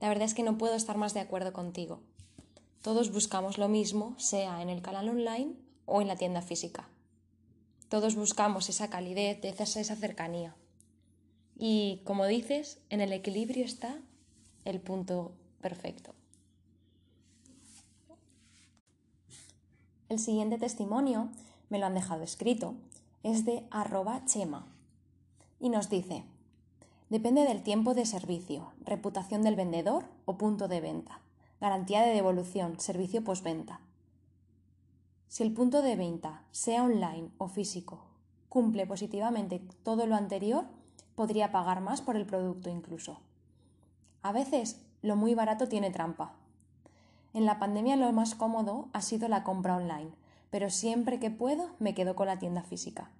La 0.00 0.08
verdad 0.08 0.24
es 0.24 0.34
que 0.34 0.42
no 0.42 0.58
puedo 0.58 0.74
estar 0.74 0.98
más 0.98 1.14
de 1.14 1.20
acuerdo 1.20 1.52
contigo. 1.52 2.00
Todos 2.82 3.10
buscamos 3.10 3.58
lo 3.58 3.68
mismo, 3.68 4.14
sea 4.18 4.60
en 4.60 4.68
el 4.68 4.82
canal 4.82 5.08
online 5.08 5.54
o 5.86 6.02
en 6.02 6.08
la 6.08 6.16
tienda 6.16 6.42
física. 6.42 6.88
Todos 7.88 8.16
buscamos 8.16 8.68
esa 8.68 8.90
calidez, 8.90 9.38
esa 9.42 9.96
cercanía. 9.96 10.54
Y 11.58 12.02
como 12.04 12.26
dices, 12.26 12.78
en 12.90 13.00
el 13.00 13.12
equilibrio 13.12 13.64
está 13.64 13.98
el 14.64 14.80
punto 14.80 15.32
perfecto. 15.60 16.14
El 20.08 20.18
siguiente 20.18 20.58
testimonio 20.58 21.30
me 21.68 21.78
lo 21.78 21.86
han 21.86 21.94
dejado 21.94 22.22
escrito, 22.22 22.74
es 23.22 23.44
de 23.44 23.66
arroba 23.70 24.24
chema 24.24 24.66
y 25.58 25.68
nos 25.68 25.88
dice, 25.88 26.22
depende 27.08 27.42
del 27.42 27.62
tiempo 27.62 27.94
de 27.94 28.06
servicio, 28.06 28.72
reputación 28.84 29.42
del 29.42 29.56
vendedor 29.56 30.04
o 30.24 30.38
punto 30.38 30.68
de 30.68 30.80
venta, 30.80 31.20
garantía 31.60 32.02
de 32.02 32.14
devolución, 32.14 32.78
servicio 32.78 33.24
postventa. 33.24 33.80
Si 35.28 35.42
el 35.42 35.52
punto 35.52 35.82
de 35.82 35.96
venta, 35.96 36.44
sea 36.52 36.84
online 36.84 37.30
o 37.38 37.48
físico, 37.48 38.04
cumple 38.48 38.86
positivamente 38.86 39.60
todo 39.82 40.06
lo 40.06 40.14
anterior, 40.14 40.66
podría 41.16 41.50
pagar 41.50 41.80
más 41.80 42.00
por 42.00 42.14
el 42.14 42.26
producto 42.26 42.70
incluso. 42.70 43.18
A 44.22 44.30
veces 44.30 44.80
lo 45.02 45.16
muy 45.16 45.34
barato 45.34 45.66
tiene 45.66 45.90
trampa. 45.90 46.32
En 47.34 47.44
la 47.44 47.58
pandemia 47.58 47.96
lo 47.96 48.12
más 48.12 48.34
cómodo 48.34 48.88
ha 48.92 49.02
sido 49.02 49.28
la 49.28 49.42
compra 49.42 49.76
online, 49.76 50.10
pero 50.50 50.70
siempre 50.70 51.18
que 51.18 51.30
puedo 51.30 51.70
me 51.80 51.94
quedo 51.94 52.14
con 52.14 52.28
la 52.28 52.38
tienda 52.38 52.62
física. 52.62 53.10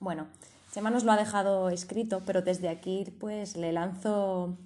Bueno, 0.00 0.26
Chema 0.72 0.90
nos 0.90 1.04
lo 1.04 1.12
ha 1.12 1.16
dejado 1.16 1.68
escrito, 1.68 2.22
pero 2.26 2.42
desde 2.42 2.68
aquí 2.68 3.04
pues 3.20 3.56
le 3.56 3.72
lanzo 3.72 4.56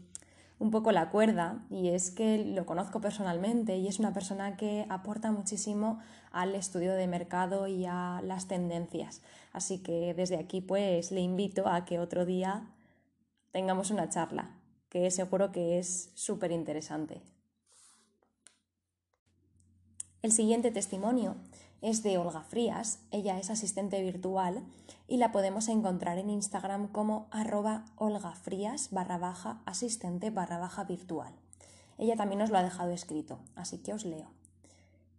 un 0.59 0.71
poco 0.71 0.91
la 0.93 1.11
cuerda 1.11 1.65
y 1.71 1.89
es 1.89 2.11
que 2.11 2.45
lo 2.45 2.67
conozco 2.67 3.01
personalmente 3.01 3.77
y 3.77 3.87
es 3.87 3.99
una 3.99 4.13
persona 4.13 4.57
que 4.57 4.87
aporta 4.89 5.31
muchísimo 5.31 6.01
al 6.33 6.55
estudio 6.55 6.95
de 6.95 7.07
mercado 7.07 7.69
y 7.69 7.87
a 7.87 8.21
las 8.25 8.49
tendencias. 8.49 9.23
Así 9.53 9.79
que 9.79 10.15
desde 10.15 10.37
aquí 10.37 10.61
pues 10.61 11.13
le 11.13 11.21
invito 11.21 11.69
a 11.69 11.85
que 11.85 11.99
otro 11.99 12.27
día 12.27 12.69
tengamos 13.53 13.91
una 13.91 14.09
charla, 14.09 14.51
que 14.89 15.11
seguro 15.11 15.53
que 15.53 15.79
es 15.79 16.11
súper 16.15 16.51
interesante. 16.51 17.23
El 20.23 20.33
siguiente 20.33 20.73
testimonio 20.73 21.37
es 21.81 22.03
de 22.03 22.19
Olga 22.19 22.43
Frías, 22.43 23.01
ella 23.11 23.39
es 23.39 23.51
asistente 23.51 24.03
virtual 24.03 24.65
y 25.07 25.19
la 25.19 25.31
podemos 25.31 25.69
encontrar 25.69 26.19
en 26.19 26.31
Instagram 26.31 26.89
como 26.89 27.29
arroba 27.31 27.85
barra 28.91 29.19
baja 29.19 29.61
asistente 29.65 30.31
barra 30.31 30.59
baja 30.59 30.85
virtual. 30.85 31.33
Ella 31.97 32.17
también 32.17 32.41
nos 32.41 32.51
lo 32.51 32.59
ha 32.59 32.63
dejado 32.63 32.91
escrito, 32.91 33.39
así 33.55 33.79
que 33.79 33.93
os 33.93 34.05
leo. 34.05 34.31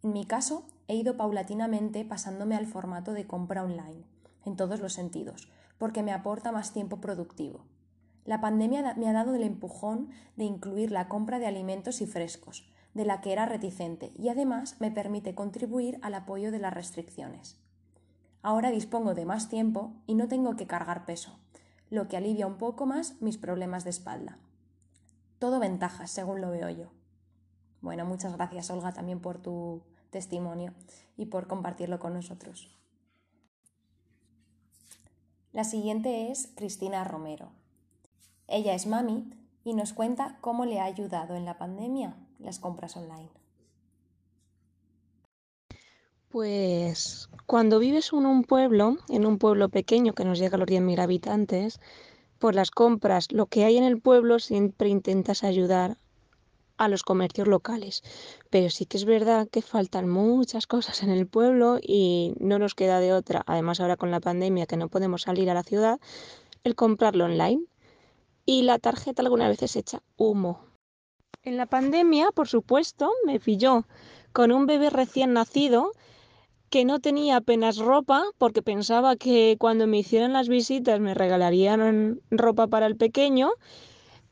En 0.04 0.13
mi 0.13 0.25
caso, 0.25 0.66
he 0.88 0.96
ido 0.96 1.18
paulatinamente 1.18 2.06
pasándome 2.06 2.56
al 2.56 2.68
formato 2.68 3.13
de 3.13 3.28
compra 3.28 3.63
online, 3.63 4.04
en 4.46 4.56
todos 4.56 4.80
los 4.80 4.94
sentidos, 4.94 5.50
porque 5.78 6.04
me 6.04 6.13
aporta 6.13 6.51
más 6.51 6.72
tiempo 6.72 7.01
productivo. 7.01 7.66
La 8.25 8.42
pandemia 8.42 8.94
me 8.96 9.10
ha 9.10 9.13
dado 9.13 9.34
el 9.34 9.44
empujón 9.44 10.10
de 10.36 10.44
incluir 10.46 10.92
la 10.92 11.08
compra 11.10 11.39
de 11.39 11.48
alimentos 11.48 12.01
y 12.01 12.06
frescos, 12.06 12.70
de 12.93 13.05
la 13.05 13.22
que 13.22 13.31
era 13.31 13.46
reticente, 13.46 14.12
y 14.17 14.29
además 14.29 14.77
me 14.79 14.91
permite 14.91 15.36
contribuir 15.36 16.00
al 16.01 16.15
apoyo 16.15 16.51
de 16.51 16.60
las 16.60 16.74
restricciones. 16.74 17.58
Ahora 18.41 18.72
dispongo 18.72 19.13
de 19.13 19.25
más 19.25 19.50
tiempo 19.50 19.93
y 20.08 20.15
no 20.15 20.27
tengo 20.27 20.55
que 20.55 20.67
cargar 20.67 21.05
peso, 21.05 21.38
lo 21.89 22.08
que 22.08 22.17
alivia 22.17 22.48
un 22.48 22.58
poco 22.58 22.86
más 22.86 23.22
mis 23.22 23.38
problemas 23.38 23.84
de 23.84 23.89
espalda. 23.89 24.38
Todo 25.39 25.60
ventajas, 25.60 26.12
según 26.12 26.41
lo 26.41 26.50
veo 26.50 26.69
yo. 26.69 26.91
Bueno, 27.81 28.05
muchas 28.05 28.34
gracias 28.34 28.69
Olga 28.69 28.93
también 28.93 29.19
por 29.19 29.41
tu 29.41 29.84
testimonio 30.10 30.74
y 31.17 31.27
por 31.27 31.48
compartirlo 31.48 32.00
con 32.00 32.13
nosotros. 32.13 32.75
La 35.51 35.63
siguiente 35.63 36.31
es 36.31 36.51
Cristina 36.55 37.03
Romero. 37.03 37.51
Ella 38.48 38.74
es 38.74 38.86
mami 38.86 39.34
y 39.70 39.74
nos 39.74 39.94
cuenta 39.94 40.38
cómo 40.42 40.66
le 40.66 40.80
ha 40.80 40.86
ayudado 40.86 41.36
en 41.36 41.46
la 41.46 41.58
pandemia 41.58 42.16
las 42.40 42.60
compras 42.60 42.98
online. 42.98 43.30
Pues 46.30 47.30
cuando 47.46 47.80
vives 47.80 48.12
en 48.14 48.26
un 48.26 48.44
pueblo, 48.44 48.98
en 49.10 49.26
un 49.26 49.38
pueblo 49.38 49.70
pequeño 49.70 50.14
que 50.14 50.26
nos 50.26 50.40
llega 50.40 50.56
a 50.56 50.60
los 50.60 50.68
10.000 50.68 51.00
habitantes, 51.00 51.80
por 52.40 52.56
las 52.56 52.72
compras, 52.72 53.32
lo 53.32 53.46
que 53.46 53.64
hay 53.64 53.78
en 53.78 53.84
el 53.84 54.02
pueblo 54.02 54.40
siempre 54.40 54.90
intentas 54.90 55.44
ayudar 55.44 55.98
a 56.78 56.88
los 56.88 57.04
comercios 57.04 57.48
locales. 57.48 58.04
Pero 58.50 58.70
sí 58.70 58.86
que 58.86 58.98
es 58.98 59.06
verdad 59.06 59.48
que 59.50 59.62
faltan 59.62 60.10
muchas 60.10 60.66
cosas 60.66 61.04
en 61.04 61.10
el 61.10 61.28
pueblo 61.28 61.78
y 61.82 62.34
no 62.40 62.58
nos 62.58 62.74
queda 62.74 63.00
de 63.00 63.14
otra, 63.14 63.44
además 63.46 63.80
ahora 63.80 63.98
con 63.98 64.10
la 64.10 64.22
pandemia 64.22 64.66
que 64.66 64.78
no 64.78 64.88
podemos 64.88 65.24
salir 65.24 65.50
a 65.50 65.54
la 65.54 65.64
ciudad, 65.64 66.00
el 66.64 66.76
comprarlo 66.76 67.26
online. 67.26 67.66
Y 68.50 68.63
la 68.63 68.79
tarjeta 68.79 69.22
algunas 69.22 69.50
veces 69.50 69.75
echa 69.75 70.01
humo. 70.18 70.62
En 71.44 71.56
la 71.56 71.68
pandemia, 71.68 72.32
por 72.32 72.48
supuesto, 72.48 73.12
me 73.24 73.39
pilló 73.39 73.86
con 74.34 74.51
un 74.51 74.65
bebé 74.65 74.89
recién 74.89 75.34
nacido 75.34 75.91
que 76.72 76.84
no 76.84 77.00
tenía 77.00 77.38
apenas 77.38 77.77
ropa 77.77 78.24
porque 78.39 78.63
pensaba 78.63 79.18
que 79.18 79.56
cuando 79.60 79.86
me 79.86 80.00
hicieran 80.00 80.34
las 80.34 80.50
visitas 80.50 81.00
me 81.00 81.13
regalarían 81.13 82.22
ropa 82.32 82.65
para 82.65 82.88
el 82.88 82.98
pequeño 82.98 83.51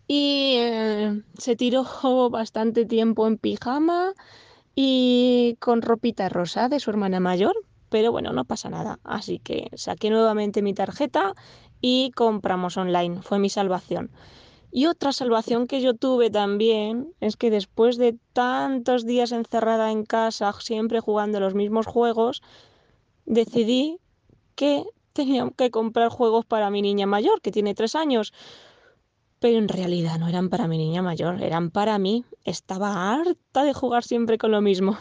y 0.07 0.55
eh, 0.57 1.21
se 1.38 1.55
tiró 1.55 1.86
bastante 2.31 2.88
tiempo 2.88 3.27
en 3.27 3.38
pijama 3.38 4.13
y 4.74 5.57
con 5.59 5.83
ropita 5.83 6.27
rosa 6.27 6.69
de 6.69 6.79
su 6.79 6.89
hermana 6.89 7.19
mayor, 7.19 7.55
pero 7.89 8.12
bueno, 8.12 8.33
no 8.33 8.45
pasa 8.45 8.71
nada, 8.71 9.00
así 9.03 9.38
que 9.38 9.69
saqué 9.75 10.09
nuevamente 10.09 10.63
mi 10.63 10.74
tarjeta 10.74 11.36
y 11.81 12.12
compramos 12.12 12.77
online, 12.77 13.22
fue 13.22 13.39
mi 13.39 13.50
salvación. 13.50 14.12
Y 14.72 14.86
otra 14.86 15.12
salvación 15.13 15.67
que 15.67 15.81
yo 15.81 15.93
tuve 15.93 16.29
también 16.29 17.13
es 17.19 17.38
que 17.38 17.50
después 17.50 17.98
de 17.98 18.17
tantos 18.34 19.05
días 19.05 19.31
encerrada 19.31 19.91
en 19.91 20.05
casa, 20.05 20.53
siempre 20.60 21.00
jugando 21.00 21.39
los 21.39 21.55
mismos 21.55 21.88
juegos, 21.88 22.41
decidí 23.25 24.00
que 24.55 24.84
tenía 25.13 25.50
que 25.55 25.72
comprar 25.72 26.10
juegos 26.10 26.46
para 26.46 26.69
mi 26.69 26.81
niña 26.81 27.07
mayor, 27.07 27.41
que 27.41 27.51
tiene 27.51 27.74
tres 27.74 27.96
años. 27.96 28.34
Pero 29.39 29.57
en 29.57 29.67
realidad 29.67 30.19
no 30.19 30.27
eran 30.27 30.50
para 30.50 30.67
mi 30.67 30.77
niña 30.77 31.01
mayor, 31.01 31.41
eran 31.41 31.72
para 31.72 31.98
mí. 31.98 32.25
Estaba 32.43 33.13
harta 33.13 33.63
de 33.63 33.74
jugar 33.74 34.03
siempre 34.03 34.38
con 34.38 34.51
lo 34.51 34.62
mismo. 34.62 34.98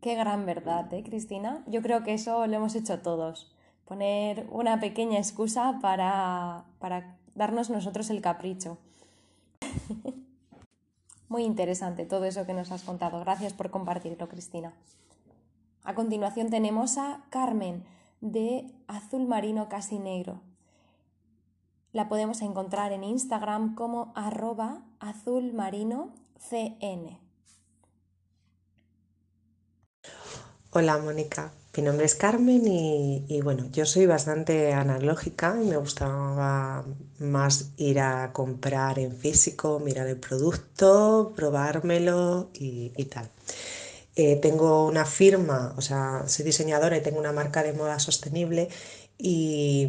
Qué 0.00 0.14
gran 0.14 0.46
verdad, 0.46 0.92
¿eh, 0.92 1.02
Cristina? 1.02 1.62
Yo 1.66 1.80
creo 1.80 2.02
que 2.02 2.14
eso 2.14 2.46
lo 2.46 2.56
hemos 2.56 2.74
hecho 2.74 3.00
todos. 3.00 3.51
Poner 3.84 4.46
una 4.50 4.80
pequeña 4.80 5.18
excusa 5.18 5.78
para, 5.80 6.64
para 6.78 7.16
darnos 7.34 7.70
nosotros 7.70 8.10
el 8.10 8.20
capricho. 8.20 8.78
Muy 11.28 11.44
interesante 11.44 12.04
todo 12.04 12.24
eso 12.24 12.46
que 12.46 12.54
nos 12.54 12.70
has 12.72 12.82
contado. 12.82 13.18
Gracias 13.20 13.52
por 13.52 13.70
compartirlo, 13.70 14.28
Cristina. 14.28 14.72
A 15.84 15.94
continuación 15.94 16.50
tenemos 16.50 16.98
a 16.98 17.24
Carmen 17.30 17.84
de 18.20 18.70
Azul 18.86 19.26
Marino 19.26 19.68
Casi 19.68 19.98
Negro. 19.98 20.40
La 21.92 22.08
podemos 22.08 22.40
encontrar 22.40 22.92
en 22.92 23.04
Instagram 23.04 23.74
como 23.74 24.12
arroba 24.14 24.82
azulmarinocn. 25.00 26.12
Hola 30.70 30.98
Mónica, 30.98 31.52
mi 31.74 31.82
nombre 31.82 32.04
es 32.04 32.14
Carmen 32.14 32.66
y, 32.66 33.40
bueno, 33.42 33.66
yo 33.72 33.86
soy 33.86 34.04
bastante 34.04 34.74
analógica 34.74 35.58
y 35.62 35.66
me 35.66 35.78
gustaba 35.78 36.84
más 37.18 37.70
ir 37.78 38.00
a 38.00 38.30
comprar 38.34 38.98
en 38.98 39.16
físico, 39.16 39.80
mirar 39.80 40.06
el 40.06 40.18
producto, 40.18 41.32
probármelo 41.34 42.50
y, 42.52 42.90
tal. 43.06 43.30
Eh, 44.16 44.36
tengo 44.36 44.86
una 44.86 45.06
firma, 45.06 45.72
o 45.78 45.80
sea, 45.80 46.24
soy 46.26 46.44
diseñadora 46.44 46.98
y 46.98 47.00
tengo 47.00 47.18
una 47.18 47.32
marca 47.32 47.62
de 47.62 47.72
moda 47.72 47.98
sostenible 47.98 48.68
y, 49.16 49.88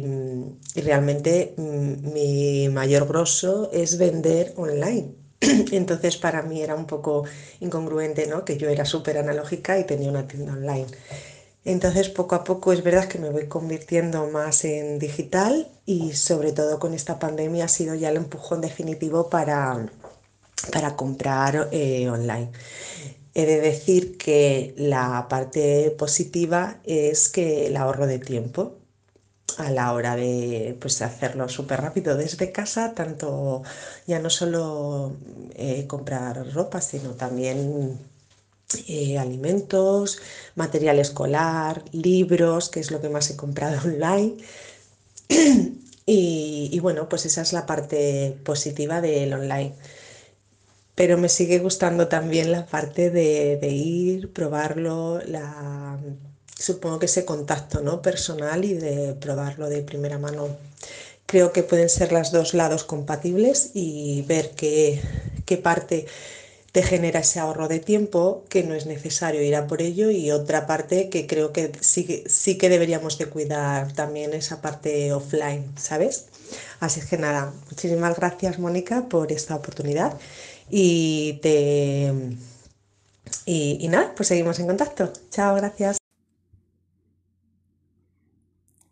realmente 0.76 1.52
mm, 1.58 2.12
mi 2.14 2.68
mayor 2.70 3.06
grosso 3.06 3.70
es 3.74 3.98
vender 3.98 4.54
online. 4.56 5.12
Entonces 5.72 6.16
para 6.16 6.42
mí 6.42 6.62
era 6.62 6.74
un 6.76 6.86
poco 6.86 7.24
incongruente, 7.60 8.26
¿no? 8.26 8.44
Que 8.46 8.56
yo 8.56 8.70
era 8.70 8.86
súper 8.86 9.18
analógica 9.18 9.78
y 9.78 9.84
tenía 9.84 10.08
una 10.08 10.26
tienda 10.26 10.54
online. 10.54 10.86
Entonces, 11.64 12.10
poco 12.10 12.34
a 12.34 12.44
poco 12.44 12.72
es 12.72 12.82
verdad 12.82 13.08
que 13.08 13.18
me 13.18 13.30
voy 13.30 13.48
convirtiendo 13.48 14.26
más 14.28 14.64
en 14.64 14.98
digital 14.98 15.68
y 15.86 16.12
sobre 16.12 16.52
todo 16.52 16.78
con 16.78 16.92
esta 16.92 17.18
pandemia 17.18 17.64
ha 17.64 17.68
sido 17.68 17.94
ya 17.94 18.10
el 18.10 18.16
empujón 18.16 18.60
definitivo 18.60 19.30
para, 19.30 19.86
para 20.72 20.94
comprar 20.96 21.68
eh, 21.72 22.08
online. 22.10 22.50
He 23.34 23.46
de 23.46 23.60
decir 23.60 24.18
que 24.18 24.74
la 24.76 25.26
parte 25.28 25.90
positiva 25.98 26.80
es 26.84 27.28
que 27.30 27.66
el 27.66 27.76
ahorro 27.76 28.06
de 28.06 28.18
tiempo 28.18 28.78
a 29.58 29.70
la 29.70 29.92
hora 29.92 30.16
de 30.16 30.76
pues, 30.80 31.00
hacerlo 31.02 31.48
súper 31.48 31.80
rápido 31.80 32.16
desde 32.16 32.52
casa, 32.52 32.92
tanto 32.94 33.62
ya 34.06 34.18
no 34.18 34.30
solo 34.30 35.16
eh, 35.54 35.86
comprar 35.86 36.52
ropa, 36.52 36.80
sino 36.80 37.10
también 37.12 37.98
eh, 38.88 39.18
alimentos, 39.18 40.18
material 40.56 40.98
escolar, 40.98 41.84
libros, 41.92 42.68
que 42.70 42.80
es 42.80 42.90
lo 42.90 43.00
que 43.00 43.08
más 43.08 43.30
he 43.30 43.36
comprado 43.36 43.78
online. 43.84 44.36
y, 46.06 46.78
bueno, 46.80 47.08
pues 47.08 47.26
esa 47.26 47.42
es 47.42 47.52
la 47.52 47.66
parte 47.66 48.36
positiva 48.44 49.00
del 49.00 49.32
online. 49.32 49.74
Pero 50.94 51.18
me 51.18 51.28
sigue 51.28 51.58
gustando 51.58 52.08
también 52.08 52.52
la 52.52 52.66
parte 52.66 53.10
de, 53.10 53.58
ir, 53.68 54.32
probarlo, 54.32 55.20
la, 55.26 55.98
supongo 56.56 56.98
que 57.00 57.06
ese 57.06 57.24
contacto 57.24 57.80
¿no? 57.80 58.00
personal 58.00 58.64
y 58.64 58.74
de 58.74 59.14
probarlo 59.14 59.68
de 59.68 59.82
primera 59.82 60.18
mano. 60.18 60.48
Creo 61.26 61.52
que 61.52 61.62
pueden 61.62 61.88
ser 61.88 62.12
los 62.12 62.30
dos 62.32 62.54
lados 62.54 62.84
compatibles 62.84 63.70
y 63.74 64.22
ver 64.22 64.50
qué, 64.50 65.00
qué 65.46 65.56
parte 65.56 66.06
te 66.74 66.82
genera 66.82 67.20
ese 67.20 67.38
ahorro 67.38 67.68
de 67.68 67.78
tiempo 67.78 68.42
que 68.48 68.64
no 68.64 68.74
es 68.74 68.84
necesario 68.86 69.40
ir 69.40 69.54
a 69.54 69.68
por 69.68 69.80
ello 69.80 70.10
y 70.10 70.32
otra 70.32 70.66
parte 70.66 71.08
que 71.08 71.24
creo 71.24 71.52
que 71.52 71.70
sí, 71.80 72.24
sí 72.26 72.58
que 72.58 72.68
deberíamos 72.68 73.16
de 73.16 73.26
cuidar 73.26 73.92
también 73.92 74.34
esa 74.34 74.60
parte 74.60 75.12
offline, 75.12 75.70
¿sabes? 75.76 76.26
Así 76.80 77.00
que 77.08 77.16
nada, 77.16 77.52
muchísimas 77.70 78.16
gracias 78.16 78.58
Mónica 78.58 79.08
por 79.08 79.30
esta 79.30 79.54
oportunidad 79.54 80.18
y 80.68 81.38
te... 81.42 82.12
Y 83.46 83.86
nada, 83.88 84.12
pues 84.16 84.26
seguimos 84.26 84.58
en 84.58 84.66
contacto. 84.66 85.12
Chao, 85.30 85.54
gracias. 85.54 85.98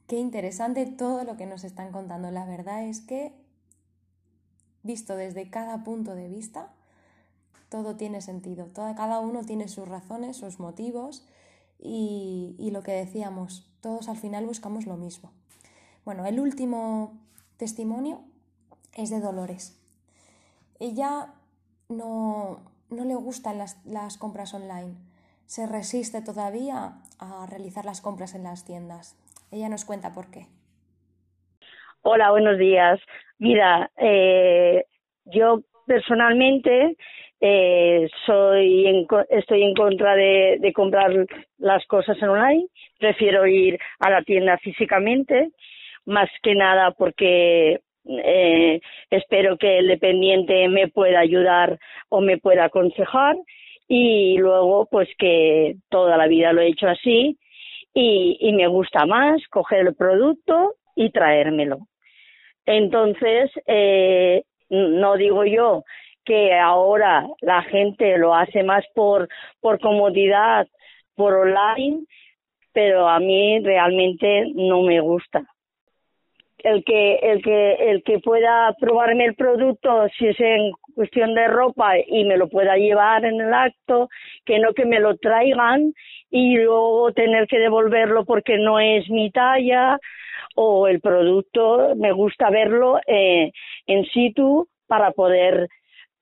Qué 0.06 0.18
interesante 0.18 0.86
todo 0.86 1.24
lo 1.24 1.36
que 1.36 1.46
nos 1.46 1.64
están 1.64 1.90
contando. 1.90 2.30
La 2.30 2.46
verdad 2.46 2.84
es 2.86 3.00
que, 3.00 3.32
visto 4.84 5.16
desde 5.16 5.50
cada 5.50 5.82
punto 5.82 6.14
de 6.14 6.28
vista, 6.28 6.70
todo 7.72 7.96
tiene 7.96 8.20
sentido. 8.20 8.68
cada 8.74 9.18
uno 9.18 9.44
tiene 9.44 9.66
sus 9.66 9.88
razones, 9.88 10.36
sus 10.36 10.60
motivos 10.60 11.26
y, 11.78 12.70
lo 12.70 12.82
que 12.82 12.92
decíamos, 12.92 13.66
todos 13.80 14.10
al 14.10 14.18
final 14.18 14.44
buscamos 14.44 14.86
lo 14.86 14.96
mismo. 14.96 15.32
Bueno, 16.04 16.26
el 16.26 16.38
último 16.38 17.18
testimonio 17.56 18.20
es 18.94 19.08
de 19.08 19.20
Dolores. 19.20 19.80
Ella 20.80 21.28
no, 21.88 22.60
le 22.90 23.14
gustan 23.14 23.56
las, 23.56 23.82
las, 23.86 24.18
compras 24.18 24.52
online, 24.52 24.94
se 25.46 25.66
resiste 25.66 26.20
todavía 26.20 26.98
a 27.18 27.46
realizar 27.48 27.86
las 27.86 28.02
compras 28.02 28.34
en 28.34 28.44
las 28.44 28.66
tiendas. 28.66 29.16
Ella 29.50 29.70
nos 29.70 29.86
cuenta 29.86 30.12
por 30.12 30.30
qué. 30.30 30.46
Hola, 32.02 32.32
buenos 32.32 32.58
días. 32.58 33.00
Mira, 33.38 33.90
eh, 33.96 34.84
yo 35.24 35.62
personalmente 35.86 36.96
eh, 37.44 38.08
soy 38.24 39.04
estoy 39.30 39.64
en 39.64 39.74
contra 39.74 40.14
de, 40.14 40.72
comprar 40.72 41.10
las 41.58 41.84
cosas 41.86 42.16
en 42.22 42.28
online, 42.28 42.66
prefiero 43.00 43.48
ir 43.48 43.80
a 43.98 44.10
la 44.10 44.22
tienda 44.22 44.58
físicamente, 44.58 45.50
más 46.06 46.30
que 46.40 46.54
nada 46.54 46.92
porque 46.92 47.80
eh, 48.06 48.80
espero 49.10 49.58
que 49.58 49.78
el 49.78 49.88
dependiente 49.88 50.68
me 50.68 50.86
pueda 50.86 51.18
ayudar 51.18 51.80
o 52.10 52.20
me 52.20 52.38
pueda 52.38 52.66
aconsejar 52.66 53.34
y 53.88 54.38
luego 54.38 54.86
pues 54.88 55.08
que 55.18 55.74
toda 55.88 56.16
la 56.16 56.28
vida 56.28 56.52
lo 56.52 56.60
he 56.60 56.68
hecho 56.68 56.86
así 56.86 57.38
y, 57.92 58.38
y 58.40 58.52
me 58.52 58.68
gusta 58.68 59.04
más 59.04 59.42
coger 59.48 59.88
el 59.88 59.96
producto 59.96 60.74
y 60.94 61.10
traérmelo. 61.10 61.88
Entonces, 62.66 63.50
eh, 63.66 64.44
no 64.70 65.16
digo 65.16 65.44
yo 65.44 65.82
que 66.24 66.54
ahora 66.54 67.26
la 67.40 67.62
gente 67.62 68.16
lo 68.18 68.34
hace 68.34 68.62
más 68.62 68.84
por, 68.94 69.28
por 69.60 69.80
comodidad, 69.80 70.66
por 71.14 71.34
online, 71.34 72.04
pero 72.72 73.08
a 73.08 73.18
mí 73.18 73.60
realmente 73.60 74.46
no 74.54 74.82
me 74.82 75.00
gusta. 75.00 75.42
El 76.58 76.84
que, 76.84 77.16
el 77.16 77.42
que, 77.42 77.72
el 77.90 78.04
que 78.04 78.20
pueda 78.20 78.72
probarme 78.78 79.24
el 79.24 79.34
producto, 79.34 80.06
si 80.16 80.28
es 80.28 80.38
en 80.38 80.70
cuestión 80.94 81.34
de 81.34 81.48
ropa 81.48 81.98
y 81.98 82.24
me 82.24 82.36
lo 82.36 82.48
pueda 82.48 82.76
llevar 82.76 83.24
en 83.24 83.40
el 83.40 83.52
acto, 83.52 84.08
que 84.44 84.60
no 84.60 84.72
que 84.72 84.84
me 84.84 85.00
lo 85.00 85.16
traigan 85.16 85.92
y 86.30 86.56
luego 86.56 87.12
tener 87.12 87.48
que 87.48 87.58
devolverlo 87.58 88.24
porque 88.24 88.58
no 88.58 88.78
es 88.78 89.10
mi 89.10 89.30
talla 89.32 89.98
o 90.54 90.86
el 90.86 91.00
producto 91.00 91.94
me 91.96 92.12
gusta 92.12 92.50
verlo 92.50 92.98
eh, 93.06 93.50
en 93.86 94.04
situ 94.06 94.68
para 94.86 95.10
poder 95.12 95.68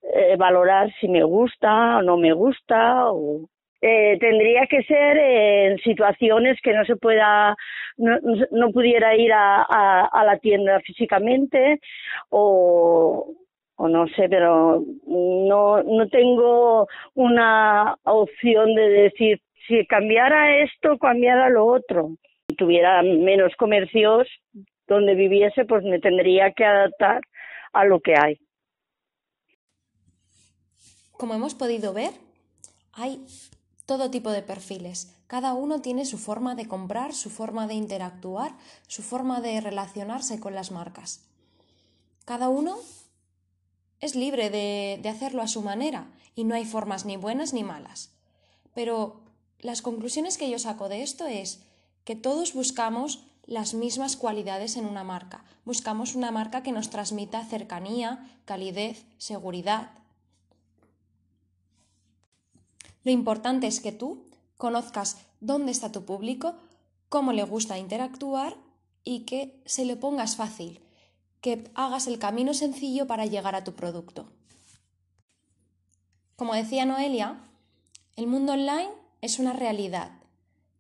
eh, 0.03 0.37
valorar 0.37 0.93
si 1.01 1.09
me 1.09 1.23
gusta 1.23 1.99
o 1.99 2.03
no 2.03 2.17
me 2.17 2.33
gusta 2.33 3.11
o 3.11 3.49
eh, 3.83 4.19
tendría 4.19 4.67
que 4.67 4.83
ser 4.83 5.17
en 5.17 5.79
situaciones 5.79 6.59
que 6.63 6.73
no 6.73 6.85
se 6.85 6.97
pueda 6.97 7.57
no, 7.97 8.19
no 8.51 8.71
pudiera 8.73 9.17
ir 9.17 9.33
a, 9.33 9.63
a, 10.05 10.25
la 10.25 10.39
tienda 10.39 10.81
físicamente 10.81 11.81
o, 12.29 13.35
o 13.77 13.89
no 13.89 14.07
sé, 14.09 14.29
pero 14.29 14.83
no, 15.07 15.83
no 15.83 16.09
tengo 16.09 16.87
una 17.15 17.97
opción 18.05 18.75
de 18.75 18.89
decir 18.89 19.41
si 19.67 19.87
cambiara 19.87 20.59
esto, 20.59 20.99
cambiara 20.99 21.49
lo 21.49 21.65
otro. 21.65 22.11
Si 22.49 22.57
tuviera 22.57 23.03
menos 23.03 23.55
comercios 23.57 24.29
donde 24.87 25.15
viviese, 25.15 25.65
pues 25.65 25.85
me 25.85 26.01
tendría 26.01 26.53
que 26.53 26.65
adaptar 26.65 27.23
a 27.73 27.85
lo 27.85 28.01
que 28.01 28.15
hay. 28.19 28.39
Como 31.21 31.35
hemos 31.35 31.55
podido 31.55 31.93
ver, 31.93 32.19
hay 32.95 33.23
todo 33.85 34.11
tipo 34.11 34.31
de 34.31 34.41
perfiles. 34.41 35.13
Cada 35.27 35.53
uno 35.53 35.83
tiene 35.83 36.07
su 36.07 36.17
forma 36.17 36.55
de 36.55 36.67
comprar, 36.67 37.13
su 37.13 37.29
forma 37.29 37.67
de 37.67 37.75
interactuar, 37.75 38.57
su 38.87 39.03
forma 39.03 39.43
de 39.43 39.61
relacionarse 39.61 40.41
con 40.41 40.55
las 40.55 40.71
marcas. 40.71 41.21
Cada 42.25 42.49
uno 42.49 42.79
es 44.01 44.15
libre 44.15 44.49
de, 44.49 45.07
hacerlo 45.11 45.43
a 45.43 45.47
su 45.47 45.61
manera 45.61 46.11
y 46.35 46.45
no 46.45 46.55
hay 46.55 46.65
formas 46.65 47.05
ni 47.05 47.19
buenas 47.19 47.53
ni 47.53 47.65
malas. 47.65 48.13
Pero 48.73 49.21
las 49.59 49.83
conclusiones 49.83 50.39
que 50.39 50.49
yo 50.49 50.59
saco 50.59 50.89
de 50.89 51.03
esto 51.03 51.27
es 51.27 51.61
que 52.05 52.17
todos 52.17 52.55
buscamos 52.55 53.25
las 53.45 53.75
mismas 53.75 54.17
cualidades 54.17 54.79
en 54.79 54.87
una 54.87 55.05
marca. 55.05 55.45
Buscamos 55.67 56.15
una 56.15 56.31
marca 56.31 56.63
que 56.63 56.73
nos 56.73 56.89
transmita 56.89 57.45
cercanía, 57.45 58.27
calidez, 58.47 59.05
seguridad, 59.19 60.00
lo 63.03 63.11
importante 63.11 63.67
es 63.67 63.81
que 63.81 63.93
tú 63.93 64.25
conozcas 64.57 65.19
dónde 65.41 65.73
está 65.73 65.91
tu 65.91 66.05
público, 66.05 66.55
cómo 67.09 67.33
le 67.33 67.43
gusta 67.45 67.79
interactuar 67.79 68.57
y 69.05 69.21
que 69.21 69.61
se 69.65 69.85
le 69.85 69.97
pongas 69.97 70.37
fácil, 70.37 70.81
que 71.41 71.71
hagas 71.75 72.07
el 72.07 72.19
camino 72.19 72.53
sencillo 72.55 73.07
para 73.07 73.27
llegar 73.27 73.55
a 73.55 73.65
tu 73.65 73.75
producto. 73.75 74.31
Como 76.37 76.55
decía 76.55 76.85
Noelia, 76.85 77.41
el 78.17 78.27
mundo 78.27 78.53
online 78.53 78.91
es 79.21 79.39
una 79.39 79.53
realidad 79.53 80.13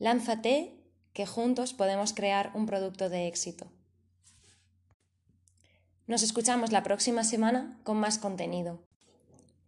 Lánzate 0.00 0.74
que 1.12 1.26
juntos 1.26 1.72
podemos 1.72 2.12
crear 2.12 2.50
un 2.54 2.66
producto 2.66 3.08
de 3.08 3.28
éxito. 3.28 3.68
Nos 6.10 6.24
escuchamos 6.24 6.72
la 6.72 6.82
próxima 6.82 7.22
semana 7.22 7.78
con 7.84 7.96
más 7.96 8.18
contenido. 8.18 8.82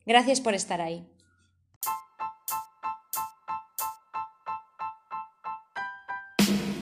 Gracias 0.07 0.41
por 0.41 0.55
estar 0.55 0.81
ahí. 0.81 1.07